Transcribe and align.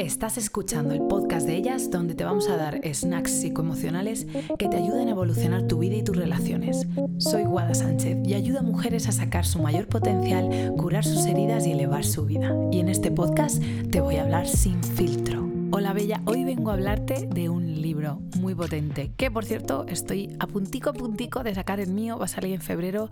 Estás 0.00 0.38
escuchando 0.38 0.94
el 0.94 1.02
podcast 1.02 1.46
de 1.46 1.56
ellas 1.56 1.90
donde 1.90 2.14
te 2.14 2.24
vamos 2.24 2.48
a 2.48 2.56
dar 2.56 2.80
snacks 2.90 3.32
psicoemocionales 3.32 4.26
que 4.58 4.66
te 4.66 4.78
ayuden 4.78 5.08
a 5.08 5.10
evolucionar 5.10 5.66
tu 5.66 5.80
vida 5.80 5.96
y 5.96 6.02
tus 6.02 6.16
relaciones. 6.16 6.86
Soy 7.18 7.44
Guada 7.44 7.74
Sánchez 7.74 8.16
y 8.24 8.32
ayudo 8.32 8.60
a 8.60 8.62
mujeres 8.62 9.08
a 9.08 9.12
sacar 9.12 9.44
su 9.44 9.60
mayor 9.60 9.88
potencial, 9.88 10.72
curar 10.78 11.04
sus 11.04 11.26
heridas 11.26 11.66
y 11.66 11.72
elevar 11.72 12.06
su 12.06 12.24
vida. 12.24 12.56
Y 12.72 12.80
en 12.80 12.88
este 12.88 13.10
podcast 13.10 13.62
te 13.90 14.00
voy 14.00 14.16
a 14.16 14.22
hablar 14.22 14.48
sin 14.48 14.82
filtro. 14.82 15.49
Bella, 15.92 16.22
hoy 16.24 16.44
vengo 16.44 16.70
a 16.70 16.74
hablarte 16.74 17.26
de 17.26 17.48
un 17.48 17.82
libro 17.82 18.20
muy 18.38 18.54
potente, 18.54 19.12
que 19.16 19.28
por 19.28 19.44
cierto 19.44 19.84
estoy 19.88 20.36
a 20.38 20.46
puntico 20.46 20.90
a 20.90 20.92
puntico 20.92 21.42
de 21.42 21.54
sacar 21.54 21.80
el 21.80 21.90
mío, 21.90 22.16
va 22.16 22.26
a 22.26 22.28
salir 22.28 22.54
en 22.54 22.60
febrero 22.60 23.10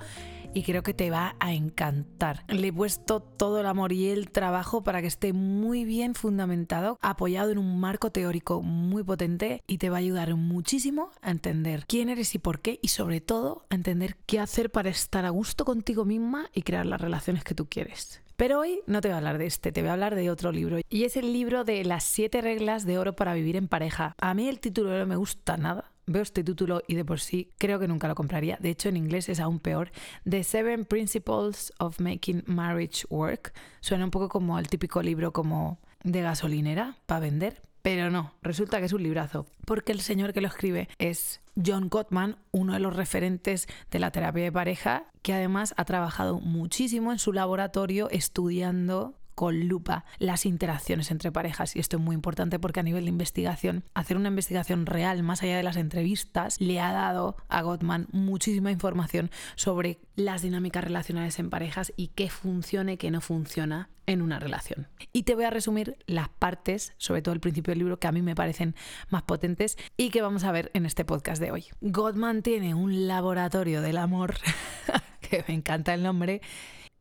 y 0.54 0.62
creo 0.62 0.84
que 0.84 0.95
te 0.95 1.10
va 1.10 1.34
a 1.41 1.52
encantar. 1.52 2.45
Le 2.46 2.68
he 2.68 2.72
puesto 2.72 3.20
todo 3.20 3.59
el 3.60 3.66
amor 3.66 3.92
y 3.92 4.09
el 4.10 4.30
trabajo 4.30 4.84
para 4.84 5.00
que 5.00 5.09
esté 5.09 5.32
muy 5.32 5.84
bien 5.84 6.14
fundamentado, 6.14 6.98
apoyado 7.02 7.50
en 7.50 7.59
un 7.59 7.80
marco 7.80 8.12
teórico 8.12 8.62
muy 8.62 9.02
potente 9.02 9.60
y 9.66 9.79
te 9.79 9.90
va 9.90 9.96
a 9.96 10.01
ayudar 10.01 10.37
muchísimo 10.37 11.10
a 11.20 11.32
entender 11.32 11.84
quién 11.88 12.09
eres 12.09 12.34
y 12.37 12.38
por 12.38 12.60
qué 12.60 12.79
y 12.80 12.88
sobre 12.88 13.20
todo 13.20 13.66
a 13.70 13.74
entender 13.74 14.16
qué 14.26 14.38
hacer 14.38 14.70
para 14.70 14.88
estar 14.88 15.24
a 15.24 15.30
gusto 15.30 15.65
contigo 15.65 16.04
misma 16.04 16.48
y 16.54 16.62
crear 16.62 16.87
las 16.87 17.01
relaciones 17.01 17.42
que 17.42 17.54
tú 17.54 17.66
quieres. 17.68 18.23
Pero 18.38 18.60
hoy 18.60 18.83
no 18.87 19.01
te 19.01 19.09
voy 19.09 19.15
a 19.15 19.16
hablar 19.16 19.37
de 19.37 19.47
este, 19.47 19.73
te 19.73 19.80
voy 19.80 19.91
a 19.91 19.95
hablar 19.95 20.15
de 20.15 20.30
otro 20.30 20.52
libro. 20.52 20.79
Y 20.88 21.02
es 21.02 21.16
el 21.16 21.33
libro 21.33 21.65
de 21.65 21.84
las 21.84 22.05
siete 22.05 22.41
reglas 22.41 22.87
de 22.87 22.96
oro 22.96 23.16
para 23.16 23.34
vivir 23.34 23.56
en 23.56 23.66
pareja. 23.66 24.15
A 24.20 24.33
mí 24.33 24.48
el 24.48 24.60
título 24.60 24.96
no 24.96 25.06
me 25.06 25.16
gusta 25.16 25.56
nada. 25.56 25.91
Veo 26.06 26.23
este 26.23 26.45
título 26.45 26.80
y 26.87 26.95
de 26.95 27.05
por 27.05 27.19
sí 27.19 27.51
creo 27.59 27.80
que 27.80 27.88
nunca 27.88 28.06
lo 28.06 28.15
compraría. 28.15 28.56
De 28.60 28.70
hecho, 28.70 28.91
en 28.91 28.96
inglés 28.96 29.29
es 29.29 29.41
aún 29.41 29.59
peor. 29.59 29.91
The 30.23 30.45
Seven 30.45 30.84
Principles 30.84 31.73
of 31.80 31.98
Making 31.98 32.45
Marriage 32.46 33.06
Work. 33.10 33.55
Suena 33.80 34.05
un 34.05 34.12
poco 34.12 34.29
como 34.29 34.57
el 34.60 34.68
típico 34.68 35.02
libro 35.02 35.32
como 35.32 35.80
de 36.05 36.23
gasolinera 36.23 36.96
para 37.07 37.18
vender, 37.18 37.60
pero 37.91 38.10
no, 38.10 38.34
resulta 38.42 38.80
que 38.80 38.84
es 38.84 38.92
un 38.92 39.02
librazo, 39.02 39.47
porque 39.65 39.92
el 39.92 40.02
señor 40.02 40.34
que 40.34 40.42
lo 40.42 40.48
escribe 40.48 40.90
es 40.99 41.40
John 41.57 41.88
Gottman, 41.88 42.37
uno 42.51 42.74
de 42.74 42.80
los 42.80 42.95
referentes 42.95 43.66
de 43.90 43.99
la 43.99 44.10
terapia 44.10 44.45
de 44.45 44.52
pareja, 44.52 45.07
que 45.23 45.32
además 45.32 45.73
ha 45.79 45.87
trabajado 45.87 46.38
muchísimo 46.38 47.12
en 47.12 47.18
su 47.18 47.32
laboratorio 47.32 48.10
estudiando 48.10 49.18
con 49.38 49.68
lupa 49.68 50.04
las 50.18 50.46
interacciones 50.46 51.12
entre 51.12 51.30
parejas. 51.30 51.76
Y 51.76 51.78
esto 51.78 51.96
es 51.96 52.02
muy 52.02 52.16
importante 52.16 52.58
porque 52.58 52.80
a 52.80 52.82
nivel 52.82 53.04
de 53.04 53.10
investigación, 53.10 53.84
hacer 53.94 54.16
una 54.16 54.30
investigación 54.30 54.84
real 54.84 55.22
más 55.22 55.44
allá 55.44 55.56
de 55.56 55.62
las 55.62 55.76
entrevistas 55.76 56.60
le 56.60 56.80
ha 56.80 56.90
dado 56.90 57.36
a 57.48 57.62
Gottman 57.62 58.09
muchísima 58.10 58.72
información 58.72 59.30
sobre 59.54 60.00
las 60.16 60.42
dinámicas 60.42 60.82
relacionales 60.82 61.38
en 61.38 61.50
parejas 61.50 61.92
y 61.94 62.09
qué 62.09 62.30
funciona 62.30 62.94
y 62.94 62.96
qué 62.96 63.12
no 63.12 63.20
funciona 63.20 63.90
en 64.06 64.22
una 64.22 64.41
relación. 64.41 64.88
Y 65.12 65.22
te 65.22 65.36
voy 65.36 65.44
a 65.44 65.50
resumir 65.50 65.97
las 66.09 66.31
partes, 66.31 66.94
sobre 66.97 67.22
todo 67.22 67.32
el 67.32 67.41
principio 67.41 67.70
del 67.70 67.78
libro, 67.78 68.00
que 68.00 68.09
a 68.09 68.12
mí 68.12 68.22
me 68.22 68.34
parecen 68.34 68.75
más 69.09 69.22
potentes 69.22 69.78
y 69.97 70.10
que 70.10 70.20
vamos 70.20 70.42
a 70.42 70.50
ver 70.50 70.72
en 70.75 70.84
este 70.84 71.04
podcast 71.04 71.41
de 71.41 71.53
hoy. 71.53 71.66
Gottman 71.81 72.42
tiene 72.42 72.75
un 72.75 73.06
laboratorio 73.06 73.82
del 73.82 73.98
amor, 73.98 74.34
que 75.20 75.44
me 75.47 75.54
encanta 75.54 75.94
el 75.94 76.03
nombre, 76.03 76.41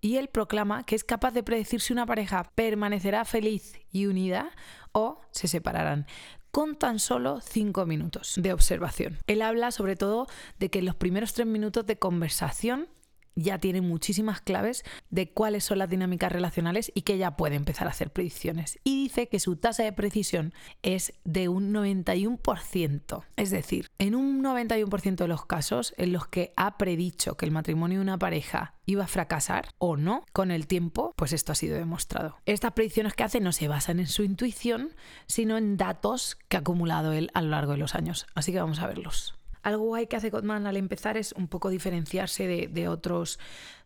y 0.01 0.17
él 0.17 0.29
proclama 0.29 0.83
que 0.83 0.95
es 0.95 1.03
capaz 1.03 1.31
de 1.31 1.43
predecir 1.43 1.81
si 1.81 1.93
una 1.93 2.05
pareja 2.05 2.51
permanecerá 2.55 3.25
feliz 3.25 3.79
y 3.91 4.05
unida 4.05 4.51
o 4.91 5.21
se 5.31 5.47
separarán 5.47 6.05
con 6.51 6.75
tan 6.75 6.99
solo 6.99 7.39
cinco 7.41 7.85
minutos 7.85 8.33
de 8.37 8.53
observación. 8.53 9.17
Él 9.27 9.41
habla 9.41 9.71
sobre 9.71 9.95
todo 9.95 10.27
de 10.59 10.69
que 10.69 10.79
en 10.79 10.85
los 10.85 10.95
primeros 10.95 11.33
tres 11.33 11.47
minutos 11.47 11.85
de 11.85 11.99
conversación 11.99 12.87
ya 13.37 13.59
tiene 13.59 13.81
muchísimas 13.81 14.41
claves 14.41 14.83
de 15.09 15.31
cuáles 15.31 15.63
son 15.63 15.77
las 15.77 15.89
dinámicas 15.89 16.31
relacionales 16.31 16.91
y 16.93 17.03
que 17.03 17.17
ya 17.17 17.37
puede 17.37 17.55
empezar 17.55 17.87
a 17.87 17.91
hacer 17.91 18.11
predicciones. 18.11 18.79
Y 18.83 19.03
dice 19.03 19.29
que 19.29 19.39
su 19.39 19.55
tasa 19.55 19.83
de 19.83 19.93
precisión 19.93 20.53
es 20.81 21.13
de 21.23 21.47
un 21.47 21.73
91%. 21.73 23.23
Es 23.37 23.51
decir, 23.51 23.89
en 23.99 24.15
un 24.15 24.43
91% 24.43 25.15
de 25.15 25.27
los 25.27 25.45
casos 25.45 25.93
en 25.97 26.11
los 26.11 26.27
que 26.27 26.51
ha 26.57 26.77
predicho 26.77 27.37
que 27.37 27.45
el 27.45 27.51
matrimonio 27.51 27.99
de 27.99 28.03
una 28.03 28.17
pareja 28.17 28.73
iba 28.85 29.03
a 29.03 29.07
fracasar 29.07 29.69
o 29.77 29.97
no 29.97 30.25
con 30.33 30.49
el 30.49 30.65
tiempo, 30.65 31.13
pues 31.15 31.33
esto 31.33 31.51
ha 31.51 31.55
sido 31.55 31.77
demostrado. 31.77 32.37
Estas 32.45 32.73
predicciones 32.73 33.13
que 33.13 33.23
hace 33.23 33.39
no 33.39 33.51
se 33.51 33.67
basan 33.67 33.99
en 33.99 34.07
su 34.07 34.23
intuición, 34.23 34.95
sino 35.27 35.57
en 35.57 35.77
datos 35.77 36.37
que 36.47 36.57
ha 36.57 36.61
acumulado 36.61 37.11
él 37.11 37.29
a 37.33 37.41
lo 37.41 37.49
largo 37.49 37.73
de 37.73 37.77
los 37.77 37.95
años. 37.95 38.25
Así 38.33 38.51
que 38.51 38.59
vamos 38.59 38.79
a 38.79 38.87
verlos. 38.87 39.36
Algo 39.63 39.95
que 40.07 40.15
hace 40.15 40.29
Gottman 40.29 40.67
al 40.67 40.77
empezar 40.77 41.17
es 41.17 41.33
un 41.33 41.47
poco 41.47 41.69
diferenciarse 41.69 42.47
de, 42.67 42.87
otros, 42.87 43.39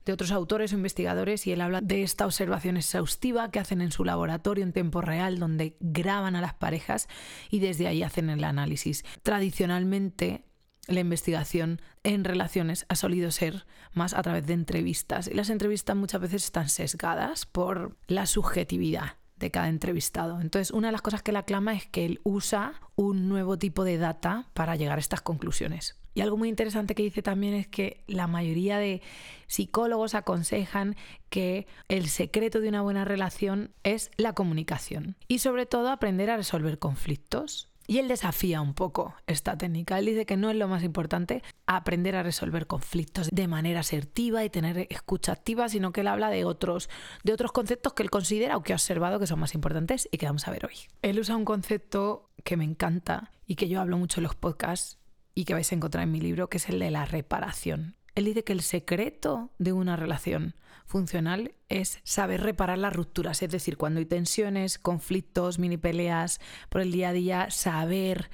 de 0.06 0.14
otros 0.14 0.32
autores 0.32 0.74
o 0.74 0.76
investigadores 0.76 1.48
y 1.48 1.52
él 1.52 1.62
habla 1.62 1.82
de 1.82 2.04
esta 2.04 2.26
observación 2.26 2.78
exhaustiva 2.78 3.52
que 3.52 3.59
hacen 3.59 3.82
en 3.82 3.92
su 3.92 4.04
laboratorio 4.04 4.64
en 4.64 4.74
tiempo 4.74 5.02
real 5.02 5.40
donde 5.40 5.78
graban 5.80 6.36
a 6.36 6.42
las 6.42 6.54
parejas 6.54 7.08
y 7.50 7.59
desde 7.59 7.88
ahí 7.88 8.04
hacen 8.04 8.30
el 8.30 8.44
análisis. 8.44 9.04
Tradicionalmente 9.24 10.46
la 10.88 11.00
investigación 11.00 11.82
en 12.03 12.24
relaciones 12.24 12.86
ha 12.90 12.96
solido 12.96 13.32
ser 13.32 13.66
más 13.94 14.14
a 14.14 14.22
través 14.22 14.46
de 14.48 14.53
entrevistas 14.53 15.28
y 15.28 15.34
las 15.34 15.50
entrevistas 15.50 15.96
muchas 15.96 16.22
veces 16.22 16.44
están 16.46 16.70
sesgadas 16.70 17.46
por 17.46 17.98
la 18.08 18.26
subjetividad 18.26 19.21
de 19.41 19.52
cada 19.52 19.69
entrevistado. 19.69 20.40
Entonces, 20.40 20.72
una 20.72 20.88
de 20.88 20.91
las 20.94 21.02
cosas 21.02 21.22
que 21.22 21.31
le 21.31 21.40
aclama 21.40 21.74
es 21.74 21.85
que 21.88 22.06
él 22.06 22.22
usa 22.24 22.74
un 22.96 23.28
nuevo 23.28 23.57
tipo 23.57 23.84
de 23.84 23.97
data 23.97 24.50
para 24.53 24.75
llegar 24.75 24.97
a 24.97 25.02
estas 25.02 25.22
conclusiones. 25.22 25.97
Y 26.13 26.22
algo 26.22 26.38
muy 26.38 26.50
interesante 26.50 26.94
que 26.94 27.03
dice 27.03 27.22
también 27.22 27.53
es 27.53 27.68
que 27.68 28.03
la 28.07 28.28
mayoría 28.28 28.78
de 28.78 29.02
psicólogos 29.47 30.13
aconsejan 30.13 30.96
que 31.29 31.68
el 31.88 32.07
secreto 32.07 32.59
de 32.59 32.69
una 32.69 32.81
buena 32.81 33.06
relación 33.06 33.72
es 33.84 34.12
la 34.18 34.34
comunicación 34.34 35.16
y 35.28 35.40
sobre 35.40 35.66
todo 35.66 35.90
aprender 35.90 36.29
a 36.29 36.38
resolver 36.38 36.79
conflictos. 36.79 37.69
Y 37.91 38.00
él 38.00 38.07
desafía 38.07 38.62
un 38.62 38.74
poco 38.74 39.16
esta 39.28 39.57
técnica. 39.57 40.00
Él 40.00 40.06
dice 40.06 40.25
que 40.25 40.38
no 40.38 40.50
es 40.50 40.56
lo 40.56 40.69
más 40.69 40.81
importante 40.81 41.44
aprender 41.66 42.16
a 42.16 42.24
resolver 42.24 42.66
conflictos 42.66 43.28
de 43.29 43.50
manera 43.50 43.81
asertiva 43.81 44.46
y 44.46 44.50
tener 44.50 44.88
escucha 44.90 45.34
activa, 45.34 45.68
sino 45.68 45.91
que 45.91 46.00
él 46.00 46.07
habla 46.07 46.29
de 46.29 46.46
otros, 46.46 46.90
de 47.25 47.34
otros 47.34 47.52
conceptos 47.52 47.91
que 47.91 48.03
él 48.03 48.09
considera 48.09 48.56
o 48.56 48.63
que 48.63 48.72
ha 48.72 48.78
observado 48.78 49.19
que 49.19 49.28
son 49.28 49.41
más 49.41 49.56
importantes 49.56 50.07
y 50.09 50.19
que 50.19 50.25
vamos 50.25 50.47
a 50.47 50.52
ver 50.52 50.68
hoy. 50.68 50.75
Él 51.02 51.19
usa 51.19 51.35
un 51.35 51.44
concepto 51.44 52.29
que 52.46 52.56
me 52.56 52.63
encanta 52.63 53.29
y 53.46 53.56
que 53.56 53.68
yo 53.68 53.81
hablo 53.81 53.97
mucho 53.97 54.22
en 54.22 54.23
los 54.23 54.35
podcasts 54.35 54.97
y 55.35 55.44
que 55.44 55.53
vais 55.53 55.69
a 55.69 55.75
encontrar 55.75 56.06
en 56.06 56.13
mi 56.13 56.22
libro, 56.22 56.47
que 56.47 56.59
es 56.59 56.69
el 56.69 56.79
de 56.79 56.91
la 56.91 57.03
reparación. 57.03 57.97
Él 58.16 58.25
dice 58.25 58.44
que 58.44 58.53
el 58.53 58.61
secreto 58.61 59.51
de 59.57 59.73
una 59.73 59.95
relación 59.95 60.55
funcional 60.85 61.53
es 61.69 61.99
saber 62.03 62.41
reparar 62.41 62.77
las 62.77 62.94
rupturas, 62.94 63.41
es 63.41 63.49
decir, 63.51 63.77
cuando 63.77 63.99
hay 63.99 64.05
tensiones, 64.05 64.77
conflictos, 64.77 65.59
mini 65.59 65.77
peleas 65.77 66.39
por 66.69 66.81
el 66.81 66.91
día 66.91 67.09
a 67.09 67.13
día, 67.13 67.49
saber 67.49 68.29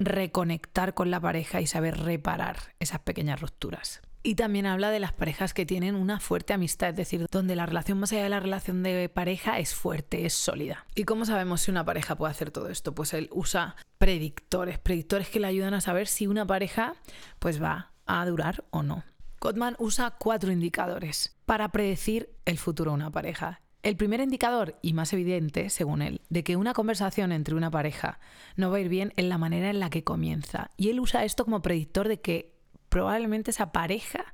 reconectar 0.00 0.94
con 0.94 1.10
la 1.10 1.20
pareja 1.20 1.60
y 1.60 1.66
saber 1.66 1.98
reparar 1.98 2.74
esas 2.80 3.00
pequeñas 3.00 3.40
rupturas. 3.40 4.00
Y 4.22 4.34
también 4.34 4.66
habla 4.66 4.90
de 4.90 5.00
las 5.00 5.12
parejas 5.12 5.54
que 5.54 5.64
tienen 5.64 5.94
una 5.94 6.20
fuerte 6.20 6.52
amistad, 6.52 6.90
es 6.90 6.96
decir, 6.96 7.26
donde 7.30 7.56
la 7.56 7.64
relación 7.64 7.98
más 7.98 8.12
allá 8.12 8.24
de 8.24 8.28
la 8.28 8.40
relación 8.40 8.82
de 8.82 9.08
pareja 9.08 9.58
es 9.58 9.74
fuerte, 9.74 10.26
es 10.26 10.34
sólida. 10.34 10.84
¿Y 10.94 11.04
cómo 11.04 11.24
sabemos 11.24 11.62
si 11.62 11.70
una 11.70 11.86
pareja 11.86 12.16
puede 12.16 12.32
hacer 12.32 12.50
todo 12.50 12.68
esto? 12.68 12.94
Pues 12.94 13.14
él 13.14 13.30
usa 13.32 13.76
predictores, 13.96 14.78
predictores 14.78 15.28
que 15.28 15.40
le 15.40 15.46
ayudan 15.46 15.72
a 15.72 15.80
saber 15.80 16.06
si 16.06 16.26
una 16.26 16.46
pareja 16.46 16.94
pues 17.38 17.62
va 17.62 17.92
a 18.04 18.26
durar 18.26 18.64
o 18.70 18.82
no. 18.82 19.04
Gottman 19.42 19.74
usa 19.78 20.10
cuatro 20.18 20.52
indicadores 20.52 21.34
para 21.46 21.70
predecir 21.70 22.28
el 22.44 22.58
futuro 22.58 22.90
de 22.90 22.96
una 22.96 23.10
pareja. 23.10 23.62
El 23.82 23.96
primer 23.96 24.20
indicador, 24.20 24.78
y 24.82 24.92
más 24.92 25.14
evidente, 25.14 25.70
según 25.70 26.02
él, 26.02 26.20
de 26.28 26.44
que 26.44 26.56
una 26.56 26.74
conversación 26.74 27.32
entre 27.32 27.54
una 27.54 27.70
pareja 27.70 28.20
no 28.56 28.70
va 28.70 28.76
a 28.76 28.80
ir 28.80 28.90
bien 28.90 29.14
es 29.16 29.24
la 29.24 29.38
manera 29.38 29.70
en 29.70 29.80
la 29.80 29.88
que 29.88 30.04
comienza. 30.04 30.70
Y 30.76 30.90
él 30.90 31.00
usa 31.00 31.24
esto 31.24 31.46
como 31.46 31.62
predictor 31.62 32.06
de 32.06 32.20
que 32.20 32.54
probablemente 32.90 33.50
esa 33.50 33.72
pareja 33.72 34.26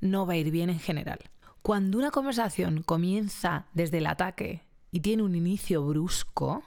no 0.00 0.26
va 0.26 0.32
a 0.32 0.38
ir 0.38 0.50
bien 0.50 0.68
en 0.68 0.80
general. 0.80 1.20
Cuando 1.62 1.96
una 1.96 2.10
conversación 2.10 2.82
comienza 2.82 3.66
desde 3.72 3.98
el 3.98 4.06
ataque 4.06 4.64
y 4.90 4.98
tiene 4.98 5.22
un 5.22 5.36
inicio 5.36 5.86
brusco 5.86 6.64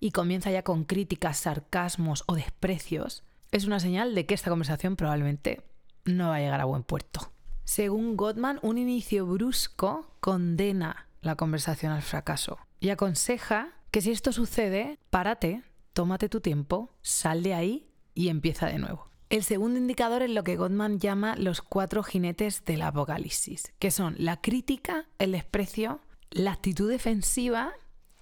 y 0.00 0.12
comienza 0.12 0.50
ya 0.50 0.62
con 0.62 0.84
críticas, 0.84 1.36
sarcasmos 1.36 2.24
o 2.26 2.36
desprecios, 2.36 3.22
es 3.52 3.66
una 3.66 3.80
señal 3.80 4.14
de 4.14 4.24
que 4.24 4.32
esta 4.32 4.48
conversación 4.48 4.96
probablemente 4.96 5.67
no 6.08 6.30
va 6.30 6.36
a 6.36 6.40
llegar 6.40 6.60
a 6.60 6.64
buen 6.64 6.82
puerto. 6.82 7.32
Según 7.64 8.16
Gottman, 8.16 8.58
un 8.62 8.78
inicio 8.78 9.26
brusco 9.26 10.10
condena 10.20 11.06
la 11.20 11.36
conversación 11.36 11.92
al 11.92 12.02
fracaso 12.02 12.58
y 12.80 12.90
aconseja 12.90 13.74
que 13.90 14.00
si 14.00 14.10
esto 14.10 14.32
sucede, 14.32 14.98
párate, 15.10 15.62
tómate 15.92 16.28
tu 16.28 16.40
tiempo, 16.40 16.90
sal 17.02 17.42
de 17.42 17.54
ahí 17.54 17.90
y 18.14 18.28
empieza 18.28 18.66
de 18.66 18.78
nuevo. 18.78 19.08
El 19.30 19.42
segundo 19.42 19.78
indicador 19.78 20.22
es 20.22 20.30
lo 20.30 20.44
que 20.44 20.56
Gottman 20.56 20.98
llama 20.98 21.36
los 21.36 21.60
cuatro 21.60 22.02
jinetes 22.02 22.64
del 22.64 22.80
apocalipsis, 22.82 23.74
que 23.78 23.90
son 23.90 24.14
la 24.18 24.40
crítica, 24.40 25.06
el 25.18 25.32
desprecio, 25.32 26.00
la 26.30 26.52
actitud 26.52 26.88
defensiva 26.88 27.72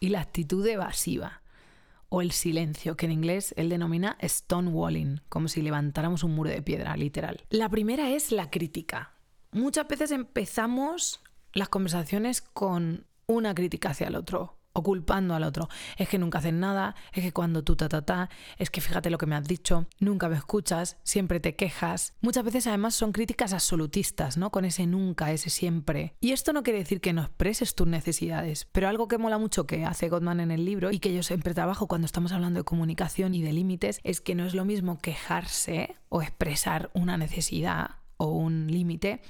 y 0.01 0.09
la 0.09 0.21
actitud 0.21 0.67
evasiva 0.67 1.43
o 2.09 2.23
el 2.23 2.33
silencio, 2.33 2.97
que 2.97 3.07
en 3.07 3.13
inglés 3.13 3.55
él 3.57 3.69
denomina 3.69 4.17
stonewalling, 4.23 5.21
como 5.29 5.49
si 5.49 5.63
levantáramos 5.63 6.23
un 6.23 6.35
muro 6.35 6.51
de 6.51 6.63
piedra, 6.63 6.97
literal. 6.97 7.45
La 7.51 7.69
primera 7.69 8.11
es 8.11 8.33
la 8.33 8.51
crítica. 8.51 9.15
Muchas 9.53 9.89
veces 9.89 10.11
empezamos 10.11 11.21
las 11.53 11.69
conversaciones 11.69 12.41
con 12.43 13.07
una 13.27 13.55
crítica 13.55 13.91
hacia 13.91 14.09
el 14.09 14.15
otro 14.15 14.57
o 14.77 14.83
culpando 14.83 15.35
al 15.35 15.43
otro. 15.43 15.69
Es 15.97 16.09
que 16.09 16.19
nunca 16.19 16.39
haces 16.39 16.53
nada, 16.53 16.95
es 17.13 17.25
que 17.25 17.33
cuando 17.33 17.65
tú 17.65 17.77
ta 17.77 17.89
ta 17.89 18.03
ta, 18.03 18.29
es 18.59 18.71
que 18.71 18.83
fíjate 18.83 19.09
lo 19.09 19.17
que 19.17 19.27
me 19.27 19.35
has 19.35 19.49
dicho, 19.49 19.87
nunca 19.99 20.29
me 20.29 20.37
escuchas, 20.37 20.99
siempre 21.03 21.41
te 21.41 21.57
quejas. 21.57 22.15
Muchas 22.21 22.45
veces 22.45 22.67
además 22.67 22.95
son 22.95 23.13
críticas 23.13 23.55
absolutistas, 23.55 24.37
¿no? 24.37 24.51
Con 24.51 24.67
ese 24.67 24.87
nunca, 24.87 25.33
ese 25.33 25.49
siempre. 25.49 26.15
Y 26.21 26.33
esto 26.33 26.53
no 26.53 26.63
quiere 26.63 26.81
decir 26.81 27.01
que 27.01 27.15
no 27.15 27.23
expreses 27.23 27.75
tus 27.75 27.87
necesidades, 27.87 28.69
pero 28.71 28.89
algo 28.89 29.09
que 29.09 29.17
mola 29.17 29.39
mucho 29.39 29.67
que 29.67 29.87
hace 29.87 30.11
Gottman 30.11 30.41
en 30.41 30.51
el 30.51 30.67
libro 30.67 30.93
y 30.93 30.99
que 30.99 31.15
yo 31.15 31.23
siempre 31.23 31.55
trabajo 31.55 31.89
cuando 31.89 32.05
estamos 32.05 32.33
hablando 32.33 32.61
de 32.61 32.65
comunicación 32.65 33.35
y 33.35 33.43
de 33.43 33.55
límites 33.55 34.01
es 34.05 34.21
que 34.21 34.35
no 34.35 34.45
es 34.45 34.55
lo 34.55 34.67
mismo 34.67 34.99
quejarse 34.99 35.97
o 36.11 36.21
expresar 36.21 36.91
una 36.93 37.17
necesidad 37.17 37.97
o 38.19 38.27
un 38.31 38.67
límite 38.67 39.21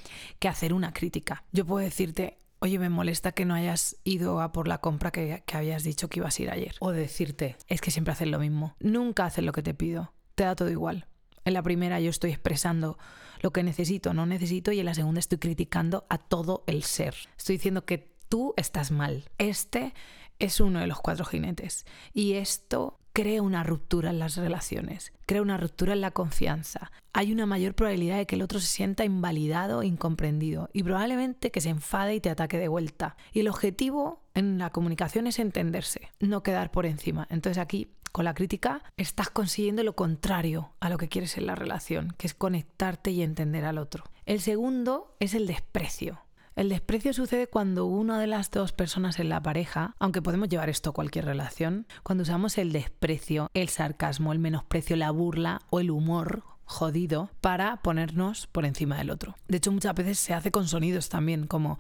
que 0.41 0.49
hacer 0.49 0.73
una 0.73 0.93
crítica. 0.93 1.45
Yo 1.53 1.65
puedo 1.65 1.85
decirte, 1.85 2.39
oye, 2.67 2.79
me 2.79 2.91
molesta 2.91 3.33
que 3.33 3.45
no 3.45 3.55
hayas 3.55 3.97
ido 4.05 4.41
a 4.41 4.53
por 4.53 4.69
la 4.69 4.79
compra 4.79 5.11
que, 5.11 5.43
habías 5.53 5.85
dicho 5.85 6.09
que 6.09 6.21
ibas 6.21 6.39
a 6.39 6.43
ir 6.43 6.51
ayer. 6.51 6.75
O 6.81 6.91
decirte, 6.91 7.57
es 7.69 7.81
que 7.81 7.91
siempre 7.91 8.13
haces 8.13 8.29
lo 8.29 8.39
mismo. 8.39 8.75
Nunca 8.81 9.25
haces 9.25 9.45
lo 9.45 9.53
que 9.53 9.63
te 9.63 9.73
pido. 9.73 10.13
Te 10.35 10.45
da 10.45 10.57
todo 10.57 10.71
igual. 10.71 11.07
En 11.45 11.55
la 11.55 11.63
primera 11.63 12.01
yo 12.01 12.11
estoy 12.11 12.31
expresando 12.31 12.99
lo 13.41 13.53
que 13.53 13.63
necesito, 13.63 14.15
no 14.15 14.27
necesito, 14.27 14.73
y 14.73 14.81
en 14.81 14.87
la 14.87 14.95
segunda 14.95 15.21
estoy 15.21 15.39
criticando 15.39 16.07
a 16.09 16.19
todo 16.19 16.65
el 16.67 16.83
ser. 16.83 17.15
Estoy 17.39 17.57
diciendo 17.57 17.85
que 17.85 18.17
tú 18.29 18.53
estás 18.57 18.91
mal. 18.91 19.31
Este 19.39 19.95
es 20.39 20.61
uno 20.61 20.81
de 20.81 20.87
los 20.87 21.01
cuatro 21.01 21.25
jinetes. 21.25 21.87
Y 22.13 22.35
esto 22.35 22.99
crea 23.17 23.41
una 23.41 23.63
ruptura 23.63 24.11
en 24.11 24.19
las 24.19 24.37
relaciones, 24.37 25.15
crea 25.25 25.41
una 25.41 25.57
ruptura 25.57 25.95
en 25.95 26.03
la 26.03 26.11
confianza. 26.11 26.93
Hay 27.15 27.33
una 27.33 27.47
mayor 27.47 27.75
probabilidad 27.75 28.19
de 28.19 28.27
que 28.27 28.35
el 28.35 28.43
otro 28.43 28.61
se 28.61 28.67
sienta 28.67 29.07
invalidado 29.07 29.81
e 29.81 29.87
incomprendido 29.87 30.69
y 30.75 30.83
probablemente 30.83 31.51
que 31.51 31.63
se 31.63 31.71
enfade 31.71 32.15
y 32.15 32.21
te 32.21 32.29
ataque 32.29 32.59
de 32.59 32.69
vuelta. 32.69 33.17
Y 33.33 33.41
el 33.41 33.49
objetivo 33.49 34.21
en 34.35 34.59
la 34.59 34.69
comunicación 34.69 35.27
es 35.27 35.39
entenderse, 35.39 36.11
no 36.21 36.43
quedar 36.43 36.71
por 36.71 36.85
encima. 36.85 37.27
Entonces 37.31 37.57
aquí 37.57 37.89
con 38.13 38.27
la 38.27 38.35
crítica 38.35 38.83
estás 38.99 39.31
consiguiendo 39.31 39.83
lo 39.83 39.97
contrario 39.97 40.73
a 40.81 40.91
lo 40.91 40.99
que 40.99 41.09
quieres 41.09 41.39
en 41.39 41.47
la 41.47 41.55
relación, 41.55 42.15
que 42.19 42.27
es 42.27 42.35
conectarte 42.35 43.13
y 43.13 43.23
entender 43.23 43.65
al 43.65 43.79
otro. 43.79 44.05
El 44.27 44.43
segundo 44.43 45.17
es 45.21 45.33
el 45.33 45.47
desprecio. 45.47 46.26
El 46.57 46.71
desprecio 46.71 47.13
sucede 47.13 47.49
cuando 47.49 47.85
una 47.85 48.19
de 48.19 48.27
las 48.27 48.51
dos 48.51 48.73
personas 48.73 49.19
en 49.19 49.29
la 49.29 49.43
pareja, 49.43 49.95
aunque 49.99 50.23
podemos 50.23 50.49
llevar 50.49 50.71
esto 50.71 50.89
a 50.89 50.95
cualquier 50.95 51.27
relación, 51.27 51.87
cuando 52.03 52.23
usamos 52.23 52.57
el 52.57 52.73
desprecio, 52.73 53.51
el 53.53 53.69
sarcasmo, 53.69 54.33
el 54.33 54.39
menosprecio, 54.39 54.97
la 54.97 55.11
burla 55.11 55.61
o 55.69 55.81
el 55.81 55.91
humor 55.91 56.45
jodido 56.65 57.29
para 57.43 57.77
ponernos 57.83 58.47
por 58.47 58.65
encima 58.65 58.97
del 58.97 59.11
otro. 59.11 59.37
De 59.49 59.59
hecho, 59.59 59.71
muchas 59.71 59.95
veces 59.95 60.19
se 60.19 60.33
hace 60.33 60.51
con 60.51 60.67
sonidos 60.67 61.11
también, 61.11 61.47
como, 61.47 61.79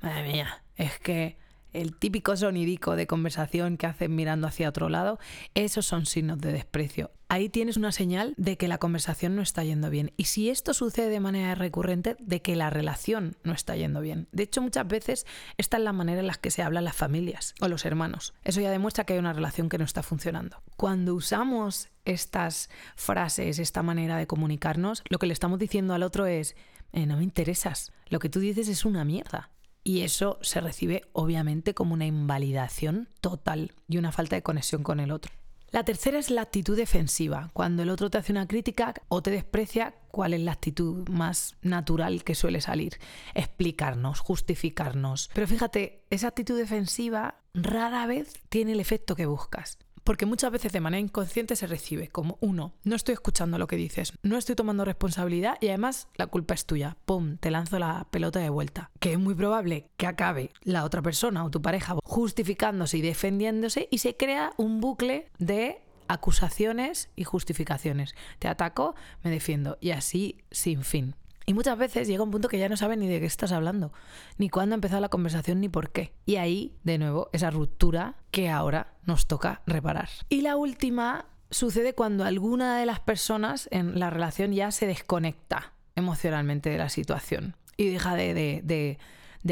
madre 0.00 0.22
mía, 0.22 0.62
es 0.76 1.00
que 1.00 1.36
el 1.72 1.96
típico 1.96 2.36
sonidico 2.36 2.96
de 2.96 3.06
conversación 3.06 3.76
que 3.76 3.86
hacen 3.86 4.14
mirando 4.14 4.46
hacia 4.46 4.68
otro 4.68 4.88
lado, 4.88 5.18
esos 5.54 5.86
son 5.86 6.06
signos 6.06 6.38
de 6.38 6.52
desprecio. 6.52 7.10
Ahí 7.28 7.48
tienes 7.48 7.78
una 7.78 7.92
señal 7.92 8.34
de 8.36 8.58
que 8.58 8.68
la 8.68 8.76
conversación 8.76 9.34
no 9.34 9.40
está 9.40 9.64
yendo 9.64 9.88
bien. 9.88 10.12
Y 10.18 10.24
si 10.24 10.50
esto 10.50 10.74
sucede 10.74 11.08
de 11.08 11.18
manera 11.18 11.54
recurrente, 11.54 12.14
de 12.18 12.42
que 12.42 12.56
la 12.56 12.68
relación 12.68 13.36
no 13.42 13.54
está 13.54 13.74
yendo 13.74 14.02
bien. 14.02 14.28
De 14.32 14.42
hecho, 14.42 14.60
muchas 14.60 14.86
veces 14.86 15.26
esta 15.56 15.78
es 15.78 15.82
la 15.82 15.94
manera 15.94 16.20
en 16.20 16.26
la 16.26 16.34
que 16.34 16.50
se 16.50 16.62
hablan 16.62 16.84
las 16.84 16.94
familias 16.94 17.54
o 17.62 17.68
los 17.68 17.86
hermanos. 17.86 18.34
Eso 18.44 18.60
ya 18.60 18.70
demuestra 18.70 19.04
que 19.04 19.14
hay 19.14 19.18
una 19.18 19.32
relación 19.32 19.70
que 19.70 19.78
no 19.78 19.84
está 19.84 20.02
funcionando. 20.02 20.62
Cuando 20.76 21.14
usamos 21.14 21.88
estas 22.04 22.68
frases, 22.96 23.58
esta 23.58 23.82
manera 23.82 24.18
de 24.18 24.26
comunicarnos, 24.26 25.02
lo 25.08 25.18
que 25.18 25.26
le 25.26 25.32
estamos 25.32 25.58
diciendo 25.58 25.94
al 25.94 26.02
otro 26.02 26.26
es, 26.26 26.54
eh, 26.92 27.06
no 27.06 27.16
me 27.16 27.24
interesas, 27.24 27.92
lo 28.10 28.18
que 28.18 28.28
tú 28.28 28.40
dices 28.40 28.68
es 28.68 28.84
una 28.84 29.06
mierda. 29.06 29.48
Y 29.84 30.02
eso 30.02 30.38
se 30.42 30.60
recibe 30.60 31.02
obviamente 31.12 31.74
como 31.74 31.94
una 31.94 32.06
invalidación 32.06 33.08
total 33.20 33.72
y 33.88 33.98
una 33.98 34.12
falta 34.12 34.36
de 34.36 34.42
conexión 34.42 34.82
con 34.82 35.00
el 35.00 35.10
otro. 35.10 35.32
La 35.72 35.84
tercera 35.84 36.18
es 36.18 36.30
la 36.30 36.42
actitud 36.42 36.76
defensiva. 36.76 37.50
Cuando 37.54 37.82
el 37.82 37.88
otro 37.88 38.10
te 38.10 38.18
hace 38.18 38.30
una 38.30 38.46
crítica 38.46 38.92
o 39.08 39.22
te 39.22 39.30
desprecia, 39.30 39.94
¿cuál 40.10 40.34
es 40.34 40.40
la 40.42 40.52
actitud 40.52 41.08
más 41.08 41.56
natural 41.62 42.24
que 42.24 42.34
suele 42.34 42.60
salir? 42.60 42.98
Explicarnos, 43.32 44.20
justificarnos. 44.20 45.30
Pero 45.32 45.46
fíjate, 45.46 46.04
esa 46.10 46.28
actitud 46.28 46.58
defensiva 46.58 47.36
rara 47.54 48.06
vez 48.06 48.34
tiene 48.50 48.72
el 48.72 48.80
efecto 48.80 49.16
que 49.16 49.24
buscas. 49.24 49.78
Porque 50.04 50.26
muchas 50.26 50.50
veces 50.50 50.72
de 50.72 50.80
manera 50.80 51.00
inconsciente 51.00 51.56
se 51.56 51.66
recibe 51.66 52.08
como, 52.08 52.38
uno, 52.40 52.74
no 52.84 52.96
estoy 52.96 53.14
escuchando 53.14 53.58
lo 53.58 53.66
que 53.66 53.76
dices, 53.76 54.12
no 54.22 54.36
estoy 54.36 54.54
tomando 54.54 54.84
responsabilidad 54.84 55.58
y 55.60 55.68
además 55.68 56.08
la 56.16 56.26
culpa 56.26 56.54
es 56.54 56.66
tuya. 56.66 56.96
¡Pum! 57.04 57.36
Te 57.38 57.50
lanzo 57.50 57.78
la 57.78 58.06
pelota 58.10 58.40
de 58.40 58.50
vuelta. 58.50 58.90
Que 58.98 59.12
es 59.12 59.18
muy 59.18 59.34
probable 59.34 59.86
que 59.96 60.06
acabe 60.06 60.50
la 60.62 60.84
otra 60.84 61.02
persona 61.02 61.44
o 61.44 61.50
tu 61.50 61.62
pareja 61.62 61.96
justificándose 62.04 62.98
y 62.98 63.02
defendiéndose 63.02 63.88
y 63.90 63.98
se 63.98 64.16
crea 64.16 64.52
un 64.56 64.80
bucle 64.80 65.28
de 65.38 65.82
acusaciones 66.08 67.08
y 67.16 67.24
justificaciones. 67.24 68.14
Te 68.38 68.48
ataco, 68.48 68.94
me 69.22 69.30
defiendo 69.30 69.78
y 69.80 69.90
así 69.90 70.38
sin 70.50 70.84
fin. 70.84 71.14
Y 71.52 71.54
muchas 71.54 71.76
veces 71.76 72.08
llega 72.08 72.22
un 72.22 72.30
punto 72.30 72.48
que 72.48 72.58
ya 72.58 72.70
no 72.70 72.78
saben 72.78 73.00
ni 73.00 73.08
de 73.08 73.20
qué 73.20 73.26
estás 73.26 73.52
hablando, 73.52 73.92
ni 74.38 74.48
cuándo 74.48 74.72
ha 74.72 74.76
empezado 74.76 75.02
la 75.02 75.10
conversación, 75.10 75.60
ni 75.60 75.68
por 75.68 75.92
qué. 75.92 76.14
Y 76.24 76.36
ahí, 76.36 76.78
de 76.82 76.96
nuevo, 76.96 77.28
esa 77.34 77.50
ruptura 77.50 78.16
que 78.30 78.48
ahora 78.48 78.94
nos 79.04 79.26
toca 79.26 79.60
reparar. 79.66 80.08
Y 80.30 80.40
la 80.40 80.56
última 80.56 81.26
sucede 81.50 81.92
cuando 81.92 82.24
alguna 82.24 82.78
de 82.78 82.86
las 82.86 83.00
personas 83.00 83.68
en 83.70 84.00
la 84.00 84.08
relación 84.08 84.54
ya 84.54 84.70
se 84.70 84.86
desconecta 84.86 85.74
emocionalmente 85.94 86.70
de 86.70 86.78
la 86.78 86.88
situación 86.88 87.54
y 87.76 87.90
deja 87.90 88.14
de, 88.14 88.98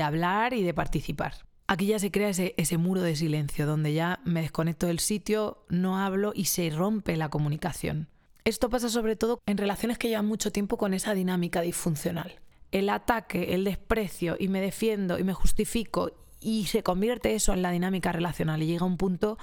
hablar 0.03 0.55
y 0.55 0.63
de 0.63 0.73
participar. 0.73 1.35
Aquí 1.67 1.85
ya 1.85 1.99
se 1.99 2.11
crea 2.11 2.31
ese, 2.31 2.55
ese 2.57 2.79
muro 2.79 3.03
de 3.03 3.15
silencio 3.15 3.67
donde 3.67 3.93
ya 3.93 4.21
me 4.25 4.41
desconecto 4.41 4.87
del 4.87 5.01
sitio, 5.01 5.67
no 5.69 5.99
hablo 5.99 6.33
y 6.35 6.47
se 6.47 6.71
rompe 6.71 7.19
la 7.19 7.29
comunicación. 7.29 8.09
Esto 8.45 8.71
pasa 8.71 8.89
sobre 8.89 9.17
todo 9.17 9.41
en 9.47 9.59
relaciones 9.59 9.99
que 9.99 10.09
llevan 10.09 10.27
mucho 10.27 10.53
tiempo 10.53 10.79
con 10.79 10.95
esa 10.95 11.15
dinámica 11.15 11.61
disfuncional. 11.61 12.41
El 12.73 12.89
ataque, 12.89 13.55
el 13.55 13.65
desprecio 13.65 14.37
y 14.39 14.49
me 14.49 14.61
defiendo 14.61 15.19
y 15.19 15.25
me 15.25 15.35
justifico 15.35 16.13
y 16.41 16.67
se 16.67 16.83
convierte 16.83 17.35
eso 17.35 17.53
en 17.53 17.63
la 17.63 17.71
dinámica 17.71 18.13
relacional 18.13 18.63
y 18.63 18.67
llega 18.67 18.87
un 18.87 18.97
punto 18.97 19.39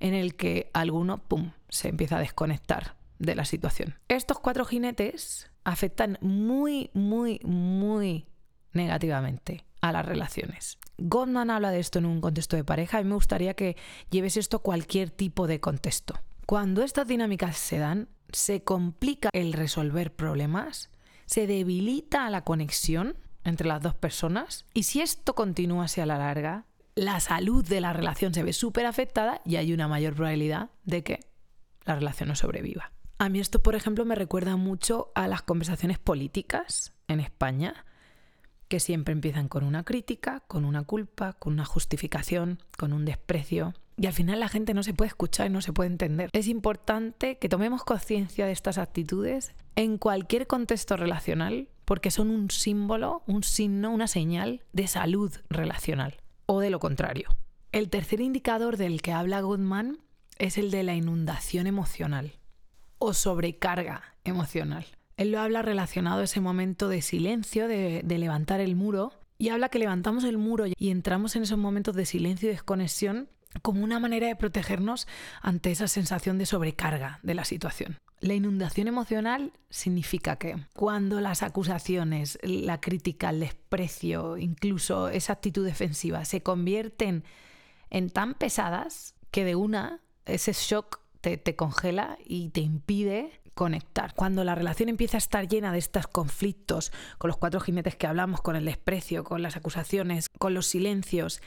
en 0.00 0.14
el 0.14 0.34
que 0.34 0.70
alguno, 0.72 1.18
¡pum!, 1.18 1.52
se 1.68 1.88
empieza 1.88 2.16
a 2.16 2.20
desconectar 2.20 2.96
de 3.18 3.34
la 3.34 3.44
situación. 3.44 3.94
Estos 4.08 4.40
cuatro 4.40 4.64
jinetes 4.64 5.50
afectan 5.64 6.18
muy, 6.20 6.90
muy, 6.94 7.40
muy 7.44 8.26
negativamente 8.72 9.64
a 9.80 9.92
las 9.92 10.04
relaciones. 10.04 10.78
Goldman 10.98 11.50
habla 11.50 11.70
de 11.70 11.80
esto 11.80 11.98
en 11.98 12.06
un 12.06 12.20
contexto 12.20 12.56
de 12.56 12.64
pareja 12.64 13.00
y 13.00 13.04
me 13.04 13.14
gustaría 13.14 13.54
que 13.54 13.76
lleves 14.10 14.36
esto 14.36 14.58
a 14.58 14.62
cualquier 14.62 15.10
tipo 15.10 15.46
de 15.46 15.60
contexto. 15.60 16.14
Cuando 16.46 16.82
estas 16.82 17.06
dinámicas 17.06 17.56
se 17.56 17.78
dan, 17.78 18.08
se 18.32 18.62
complica 18.62 19.30
el 19.32 19.52
resolver 19.52 20.14
problemas, 20.14 20.90
se 21.26 21.46
debilita 21.46 22.28
la 22.30 22.44
conexión 22.44 23.16
entre 23.44 23.68
las 23.68 23.80
dos 23.82 23.94
personas 23.94 24.66
y 24.74 24.84
si 24.84 25.00
esto 25.00 25.34
continúa 25.34 25.84
hacia 25.84 26.06
la 26.06 26.18
larga, 26.18 26.66
la 26.94 27.20
salud 27.20 27.66
de 27.66 27.80
la 27.80 27.92
relación 27.92 28.34
se 28.34 28.42
ve 28.42 28.52
súper 28.52 28.86
afectada 28.86 29.40
y 29.44 29.56
hay 29.56 29.72
una 29.72 29.88
mayor 29.88 30.14
probabilidad 30.14 30.70
de 30.84 31.02
que 31.02 31.20
la 31.84 31.94
relación 31.94 32.28
no 32.28 32.34
sobreviva. 32.34 32.92
A 33.18 33.28
mí 33.28 33.38
esto, 33.38 33.62
por 33.62 33.74
ejemplo, 33.74 34.04
me 34.04 34.14
recuerda 34.14 34.56
mucho 34.56 35.12
a 35.14 35.28
las 35.28 35.42
conversaciones 35.42 35.98
políticas 35.98 36.94
en 37.06 37.20
España, 37.20 37.84
que 38.68 38.80
siempre 38.80 39.12
empiezan 39.12 39.48
con 39.48 39.64
una 39.64 39.84
crítica, 39.84 40.40
con 40.46 40.64
una 40.64 40.84
culpa, 40.84 41.34
con 41.34 41.52
una 41.52 41.64
justificación, 41.64 42.62
con 42.78 42.92
un 42.92 43.04
desprecio. 43.04 43.74
Y 44.00 44.06
al 44.06 44.14
final 44.14 44.40
la 44.40 44.48
gente 44.48 44.72
no 44.72 44.82
se 44.82 44.94
puede 44.94 45.08
escuchar 45.08 45.48
y 45.48 45.50
no 45.50 45.60
se 45.60 45.74
puede 45.74 45.90
entender. 45.90 46.30
Es 46.32 46.48
importante 46.48 47.36
que 47.36 47.50
tomemos 47.50 47.84
conciencia 47.84 48.46
de 48.46 48.52
estas 48.52 48.78
actitudes 48.78 49.52
en 49.76 49.98
cualquier 49.98 50.46
contexto 50.46 50.96
relacional 50.96 51.68
porque 51.84 52.10
son 52.10 52.30
un 52.30 52.50
símbolo, 52.50 53.22
un 53.26 53.42
signo, 53.42 53.90
una 53.90 54.06
señal 54.06 54.62
de 54.72 54.86
salud 54.86 55.30
relacional 55.50 56.16
o 56.46 56.60
de 56.60 56.70
lo 56.70 56.80
contrario. 56.80 57.28
El 57.72 57.90
tercer 57.90 58.22
indicador 58.22 58.78
del 58.78 59.02
que 59.02 59.12
habla 59.12 59.42
Goodman 59.42 59.98
es 60.38 60.56
el 60.56 60.70
de 60.70 60.82
la 60.82 60.94
inundación 60.94 61.66
emocional 61.66 62.32
o 62.98 63.12
sobrecarga 63.12 64.14
emocional. 64.24 64.86
Él 65.18 65.30
lo 65.30 65.40
habla 65.40 65.60
relacionado 65.60 66.22
a 66.22 66.24
ese 66.24 66.40
momento 66.40 66.88
de 66.88 67.02
silencio, 67.02 67.68
de, 67.68 68.00
de 68.02 68.18
levantar 68.18 68.60
el 68.60 68.76
muro, 68.76 69.12
y 69.36 69.50
habla 69.50 69.68
que 69.68 69.78
levantamos 69.78 70.24
el 70.24 70.38
muro 70.38 70.64
y 70.66 70.90
entramos 70.90 71.36
en 71.36 71.42
esos 71.42 71.58
momentos 71.58 71.94
de 71.94 72.06
silencio 72.06 72.48
y 72.48 72.52
desconexión 72.52 73.28
como 73.62 73.82
una 73.82 73.98
manera 73.98 74.26
de 74.26 74.36
protegernos 74.36 75.06
ante 75.42 75.70
esa 75.70 75.88
sensación 75.88 76.38
de 76.38 76.46
sobrecarga 76.46 77.20
de 77.22 77.34
la 77.34 77.44
situación. 77.44 77.98
La 78.20 78.34
inundación 78.34 78.86
emocional 78.86 79.52
significa 79.70 80.36
que 80.36 80.56
cuando 80.74 81.20
las 81.20 81.42
acusaciones, 81.42 82.38
la 82.42 82.80
crítica, 82.80 83.30
el 83.30 83.40
desprecio, 83.40 84.36
incluso 84.36 85.08
esa 85.08 85.32
actitud 85.32 85.64
defensiva 85.64 86.24
se 86.24 86.42
convierten 86.42 87.24
en 87.88 88.10
tan 88.10 88.34
pesadas 88.34 89.14
que 89.30 89.44
de 89.44 89.56
una 89.56 90.00
ese 90.26 90.52
shock 90.52 91.00
te, 91.20 91.36
te, 91.36 91.56
congela 91.56 92.18
y 92.24 92.50
te 92.50 92.60
impide 92.60 93.39
conectar. 93.54 94.14
Cuando 94.14 94.44
la 94.44 94.54
relación 94.54 94.88
empieza 94.88 95.16
a 95.16 95.18
estar 95.18 95.48
llena 95.48 95.72
de 95.72 95.78
estos 95.78 96.06
conflictos, 96.06 96.92
con 97.18 97.28
los 97.28 97.36
cuatro 97.36 97.60
jinetes 97.60 97.96
que 97.96 98.06
hablamos, 98.06 98.40
con 98.40 98.56
el 98.56 98.64
desprecio, 98.64 99.24
con 99.24 99.42
las 99.42 99.56
acusaciones, 99.56 100.28
con 100.38 100.54
los 100.54 100.66
silencios, 100.66 101.40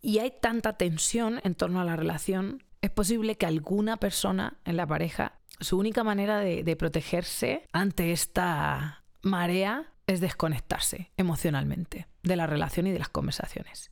y 0.00 0.18
hay 0.18 0.32
tanta 0.40 0.74
tensión 0.74 1.40
en 1.44 1.54
torno 1.54 1.80
a 1.80 1.84
la 1.84 1.96
relación, 1.96 2.62
es 2.80 2.90
posible 2.90 3.36
que 3.36 3.46
alguna 3.46 3.96
persona 3.96 4.58
en 4.64 4.76
la 4.76 4.86
pareja, 4.86 5.38
su 5.60 5.78
única 5.78 6.04
manera 6.04 6.38
de, 6.38 6.62
de 6.62 6.76
protegerse 6.76 7.66
ante 7.72 8.12
esta 8.12 9.04
marea 9.22 9.92
es 10.06 10.20
desconectarse 10.20 11.10
emocionalmente 11.16 12.06
de 12.22 12.36
la 12.36 12.46
relación 12.46 12.86
y 12.86 12.92
de 12.92 12.98
las 12.98 13.08
conversaciones. 13.08 13.90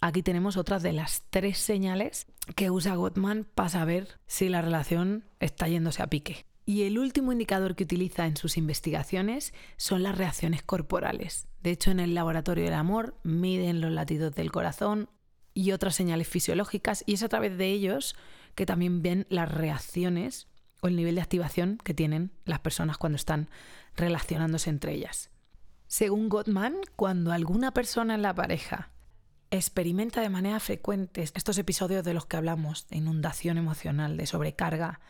Aquí 0.00 0.24
tenemos 0.24 0.56
otra 0.56 0.80
de 0.80 0.92
las 0.92 1.22
tres 1.30 1.58
señales 1.58 2.26
que 2.56 2.72
usa 2.72 2.96
Gottman 2.96 3.46
para 3.54 3.68
saber 3.68 4.18
si 4.26 4.48
la 4.48 4.60
relación 4.60 5.24
está 5.38 5.68
yéndose 5.68 6.02
a 6.02 6.08
pique. 6.08 6.44
Y 6.64 6.82
el 6.82 6.98
último 6.98 7.32
indicador 7.32 7.74
que 7.74 7.84
utiliza 7.84 8.26
en 8.26 8.36
sus 8.36 8.56
investigaciones 8.56 9.52
son 9.76 10.02
las 10.02 10.16
reacciones 10.16 10.62
corporales. 10.62 11.48
De 11.62 11.70
hecho, 11.70 11.90
en 11.90 12.00
el 12.00 12.14
laboratorio 12.14 12.64
del 12.64 12.74
amor 12.74 13.18
miden 13.24 13.80
los 13.80 13.90
latidos 13.90 14.34
del 14.34 14.52
corazón 14.52 15.08
y 15.54 15.72
otras 15.72 15.94
señales 15.94 16.28
fisiológicas 16.28 17.02
y 17.06 17.14
es 17.14 17.22
a 17.22 17.28
través 17.28 17.58
de 17.58 17.66
ellos 17.66 18.16
que 18.54 18.66
también 18.66 19.02
ven 19.02 19.26
las 19.28 19.52
reacciones 19.52 20.48
o 20.80 20.88
el 20.88 20.96
nivel 20.96 21.14
de 21.14 21.20
activación 21.20 21.78
que 21.82 21.94
tienen 21.94 22.32
las 22.44 22.60
personas 22.60 22.98
cuando 22.98 23.16
están 23.16 23.48
relacionándose 23.96 24.70
entre 24.70 24.92
ellas. 24.92 25.30
Según 25.86 26.28
Gottman, 26.28 26.76
cuando 26.96 27.32
alguna 27.32 27.72
persona 27.72 28.14
en 28.14 28.22
la 28.22 28.34
pareja 28.34 28.90
experimenta 29.50 30.22
de 30.22 30.30
manera 30.30 30.58
frecuente 30.58 31.22
estos 31.22 31.58
episodios 31.58 32.02
de 32.02 32.14
los 32.14 32.24
que 32.24 32.38
hablamos, 32.38 32.88
de 32.88 32.96
inundación 32.96 33.58
emocional, 33.58 34.16
de 34.16 34.26
sobrecarga, 34.26 35.00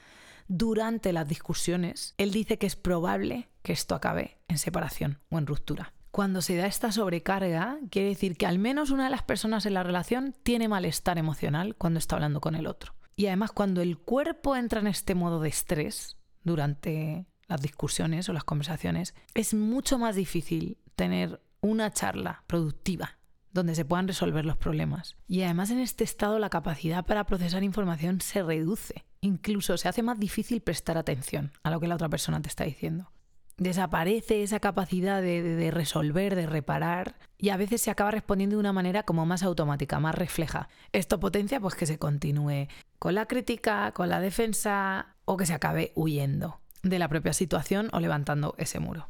durante 0.49 1.13
las 1.13 1.29
discusiones, 1.29 2.15
él 2.19 2.31
dice 2.31 2.59
que 2.59 2.67
es 2.67 2.77
probable 2.77 3.49
que 3.63 3.73
esto 3.73 3.95
acabe 3.95 4.39
en 4.49 4.59
separación 4.59 5.19
o 5.31 5.39
en 5.39 5.47
ruptura. 5.47 5.93
Cuando 6.11 6.43
se 6.43 6.57
da 6.57 6.67
esta 6.67 6.93
sobrecarga, 6.93 7.79
quiere 7.91 8.09
decir 8.09 8.37
que 8.37 8.47
al 8.47 8.59
menos 8.59 8.91
una 8.91 9.05
de 9.05 9.11
las 9.11 9.23
personas 9.23 9.65
en 9.65 9.75
la 9.75 9.83
relación 9.83 10.35
tiene 10.43 10.69
malestar 10.69 11.17
emocional 11.17 11.75
cuando 11.77 11.99
está 11.99 12.17
hablando 12.17 12.41
con 12.41 12.55
el 12.55 12.67
otro. 12.67 12.95
Y 13.17 13.27
además 13.27 13.53
cuando 13.53 13.81
el 13.81 13.99
cuerpo 13.99 14.55
entra 14.57 14.81
en 14.81 14.89
este 14.89 15.15
modo 15.15 15.41
de 15.41 15.49
estrés 15.49 16.19
durante 16.45 17.27
las 17.49 17.63
discusiones 17.63 18.29
o 18.29 18.33
las 18.33 18.45
conversaciones, 18.45 19.15
es 19.35 19.55
mucho 19.55 19.99
más 19.99 20.17
difícil 20.17 20.79
tener 20.97 21.41
una 21.61 21.91
charla 21.93 22.45
productiva 22.47 23.19
donde 23.53 23.75
se 23.75 23.85
puedan 23.85 24.09
resolver 24.09 24.45
los 24.45 24.57
problemas. 24.57 25.17
Y 25.29 25.43
además 25.43 25.71
en 25.71 25.79
este 25.79 26.05
estado 26.05 26.39
la 26.39 26.51
capacidad 26.51 27.05
para 27.05 27.25
procesar 27.25 27.63
información 27.63 28.21
se 28.21 28.43
reduce. 28.43 29.05
Incluso 29.21 29.77
se 29.77 29.89
hace 29.89 30.03
más 30.03 30.19
difícil 30.19 30.61
prestar 30.61 30.99
atención 30.99 31.53
a 31.63 31.71
lo 31.71 31.81
que 31.81 31.87
la 31.87 31.95
otra 31.95 32.09
persona 32.09 32.41
te 32.41 32.49
está 32.49 32.65
diciendo. 32.65 33.13
Desaparece 33.59 34.43
esa 34.43 34.61
capacidad 34.61 35.23
de, 35.23 35.71
resolver, 35.71 36.35
de 36.35 36.47
reparar, 36.47 37.17
y 37.39 37.51
a 37.51 37.57
veces 37.57 37.83
se 37.83 37.91
acaba 37.91 38.11
respondiendo 38.11 38.57
de 38.57 38.61
una 38.61 38.73
manera 38.73 39.05
como 39.05 39.27
más 39.27 39.43
automática, 39.43 40.01
más 40.01 40.15
refleja. 40.15 40.69
Esto 40.93 41.21
potencia 41.21 41.61
pues 41.61 41.75
que 41.75 41.87
se 41.87 41.99
continúe 41.99 42.69
con 42.99 43.15
la 43.15 43.27
crítica, 43.27 43.93
con 43.93 44.09
la 44.09 44.21
defensa 44.21 45.15
o 45.27 45.37
que 45.37 45.47
se 45.47 45.55
acabe 45.55 45.93
huyendo 45.95 46.61
de 46.83 46.99
la 46.99 47.09
propia 47.09 47.33
situación 47.33 47.89
o 47.93 48.01
levantando 48.01 48.55
ese 48.59 48.81
muro. 48.81 49.09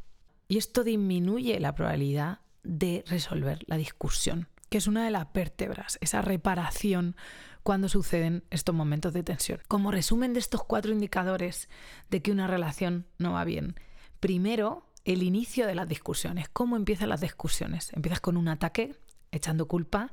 Y 0.48 0.58
esto 0.58 0.84
disminuye 0.84 1.58
la 1.60 1.74
probabilidad 1.74 2.40
de 2.62 3.04
resolver 3.06 3.60
la 3.66 3.76
discusión, 3.76 4.48
que 4.68 4.78
es 4.78 4.86
una 4.86 5.04
de 5.04 5.10
las 5.10 5.32
vértebras, 5.32 5.98
esa 6.00 6.22
reparación 6.22 7.16
cuando 7.62 7.88
suceden 7.88 8.44
estos 8.50 8.74
momentos 8.74 9.12
de 9.12 9.22
tensión. 9.22 9.60
Como 9.68 9.90
resumen 9.90 10.32
de 10.32 10.40
estos 10.40 10.64
cuatro 10.64 10.92
indicadores 10.92 11.68
de 12.10 12.22
que 12.22 12.32
una 12.32 12.46
relación 12.46 13.06
no 13.18 13.32
va 13.32 13.44
bien, 13.44 13.76
primero, 14.20 14.86
el 15.04 15.22
inicio 15.22 15.66
de 15.66 15.74
las 15.74 15.88
discusiones. 15.88 16.48
¿Cómo 16.48 16.76
empiezan 16.76 17.08
las 17.08 17.20
discusiones? 17.20 17.92
Empiezas 17.92 18.20
con 18.20 18.36
un 18.36 18.48
ataque, 18.48 18.96
echando 19.32 19.66
culpa 19.66 20.12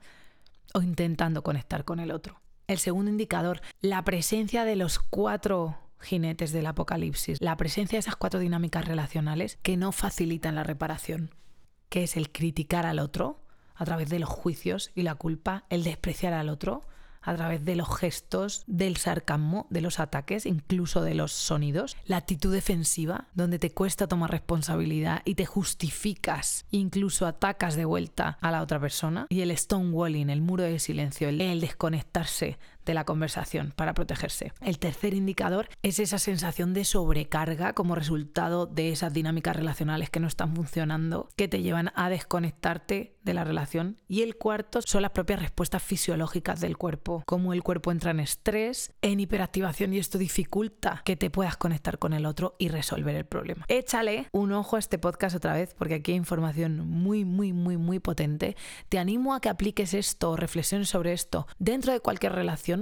o 0.74 0.82
intentando 0.82 1.44
conectar 1.44 1.86
con 1.86 2.00
el 2.00 2.12
otro. 2.12 2.40
El 2.68 2.80
segundo 2.80 3.12
indicador, 3.12 3.62
la 3.82 4.04
presencia 4.04 4.64
de 4.64 4.76
los 4.76 5.00
cuatro 5.00 5.78
jinetes 6.02 6.52
del 6.52 6.68
apocalipsis, 6.68 7.42
la 7.42 7.58
presencia 7.58 7.98
de 7.98 8.02
esas 8.02 8.16
cuatro 8.16 8.40
dinámicas 8.40 8.88
relacionales 8.88 9.58
que 9.64 9.78
no 9.78 9.92
facilitan 9.92 10.56
la 10.56 10.64
reparación 10.64 11.32
que 11.90 12.04
es 12.04 12.18
el 12.18 12.32
criticar 12.32 12.86
al 12.86 13.00
otro 13.00 13.42
a 13.76 13.86
través 13.86 14.10
de 14.10 14.20
los 14.20 14.30
juicios 14.30 14.92
y 14.96 15.04
la 15.04 15.16
culpa, 15.16 15.66
el 15.70 15.84
despreciar 15.84 16.34
al 16.34 16.50
otro 16.50 16.84
a 17.22 17.36
través 17.36 17.66
de 17.66 17.76
los 17.76 17.98
gestos, 17.98 18.64
del 18.66 18.98
sarcasmo, 18.98 19.68
de 19.70 19.82
los 19.82 20.00
ataques, 20.00 20.46
incluso 20.46 21.02
de 21.02 21.16
los 21.16 21.32
sonidos, 21.32 21.98
la 22.06 22.18
actitud 22.18 22.54
defensiva, 22.54 23.28
donde 23.34 23.60
te 23.60 23.72
cuesta 23.72 24.08
tomar 24.08 24.32
responsabilidad 24.32 25.22
y 25.26 25.36
te 25.36 25.46
justificas, 25.46 26.66
incluso 26.72 27.28
atacas 27.28 27.76
de 27.76 27.86
vuelta 27.86 28.38
a 28.42 28.52
la 28.52 28.62
otra 28.62 28.80
persona, 28.80 29.28
y 29.30 29.42
el 29.42 29.56
stonewalling, 29.56 30.30
el 30.30 30.42
muro 30.42 30.64
de 30.64 30.80
silencio, 30.80 31.30
el 31.30 31.62
desconectarse 31.62 32.58
de 32.90 32.96
la 32.96 33.06
conversación 33.06 33.72
para 33.76 33.94
protegerse. 33.94 34.52
El 34.62 34.80
tercer 34.80 35.14
indicador 35.14 35.70
es 35.84 36.00
esa 36.00 36.18
sensación 36.18 36.74
de 36.74 36.86
sobrecarga 36.86 37.74
como 37.74 37.94
resultado 37.94 38.66
de 38.66 38.92
esas 38.92 39.14
dinámicas 39.14 39.56
relacionales 39.56 40.10
que 40.10 40.20
no 40.20 40.28
están 40.28 40.56
funcionando, 40.56 41.30
que 41.36 41.48
te 41.48 41.62
llevan 41.62 41.92
a 41.94 42.10
desconectarte 42.10 43.16
de 43.22 43.34
la 43.36 43.44
relación. 43.44 43.98
Y 44.08 44.24
el 44.24 44.38
cuarto 44.38 44.82
son 44.82 45.04
las 45.04 45.12
propias 45.12 45.40
respuestas 45.40 45.84
fisiológicas 45.84 46.62
del 46.62 46.78
cuerpo, 46.78 47.22
como 47.28 47.54
el 47.54 47.62
cuerpo 47.62 47.92
entra 47.92 48.10
en 48.10 48.22
estrés, 48.22 48.92
en 49.04 49.20
hiperactivación 49.20 49.94
y 49.94 50.00
esto 50.00 50.18
dificulta 50.18 51.04
que 51.06 51.16
te 51.16 51.30
puedas 51.30 51.58
conectar 51.58 52.00
con 52.00 52.14
el 52.14 52.26
otro 52.26 52.56
y 52.58 52.70
resolver 52.70 53.16
el 53.16 53.26
problema. 53.26 53.66
Échale 53.68 54.28
un 54.32 54.52
ojo 54.52 54.78
a 54.78 54.80
este 54.80 54.98
podcast 54.98 55.36
otra 55.36 55.54
vez 55.54 55.76
porque 55.78 55.96
aquí 55.96 56.12
hay 56.12 56.18
información 56.18 56.88
muy, 56.88 57.24
muy, 57.24 57.54
muy, 57.54 57.78
muy 57.78 58.00
potente. 58.00 58.56
Te 58.90 58.98
animo 58.98 59.36
a 59.36 59.42
que 59.42 59.50
apliques 59.50 59.94
esto, 59.94 60.36
reflexiones 60.36 60.90
sobre 60.90 61.14
esto 61.14 61.46
dentro 61.60 61.94
de 61.94 62.00
cualquier 62.00 62.34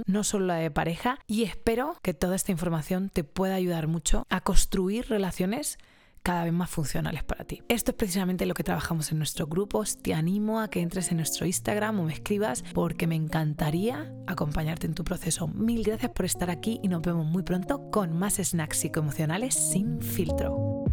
no 0.06 0.24
solo 0.24 0.46
la 0.46 0.56
de 0.56 0.70
pareja, 0.70 1.18
y 1.26 1.44
espero 1.44 1.96
que 2.02 2.14
toda 2.14 2.36
esta 2.36 2.52
información 2.52 3.10
te 3.10 3.24
pueda 3.24 3.54
ayudar 3.54 3.86
mucho 3.86 4.26
a 4.28 4.40
construir 4.40 5.08
relaciones 5.08 5.78
cada 6.22 6.44
vez 6.44 6.52
más 6.52 6.68
funcionales 6.68 7.24
para 7.24 7.44
ti. 7.44 7.62
Esto 7.68 7.92
es 7.92 7.96
precisamente 7.96 8.44
lo 8.44 8.54
que 8.54 8.64
trabajamos 8.64 9.10
en 9.12 9.18
nuestros 9.18 9.48
grupos. 9.48 9.96
Te 10.02 10.12
animo 10.14 10.60
a 10.60 10.68
que 10.68 10.80
entres 10.80 11.10
en 11.10 11.16
nuestro 11.16 11.46
Instagram 11.46 12.00
o 12.00 12.04
me 12.04 12.12
escribas 12.12 12.64
porque 12.74 13.06
me 13.06 13.14
encantaría 13.14 14.12
acompañarte 14.26 14.86
en 14.86 14.94
tu 14.94 15.04
proceso. 15.04 15.48
Mil 15.48 15.82
gracias 15.82 16.12
por 16.12 16.26
estar 16.26 16.50
aquí 16.50 16.80
y 16.82 16.88
nos 16.88 17.02
vemos 17.02 17.24
muy 17.24 17.44
pronto 17.44 17.90
con 17.90 18.12
más 18.18 18.34
snacks 18.36 18.78
psicoemocionales 18.78 19.54
sin 19.54 20.02
filtro. 20.02 20.84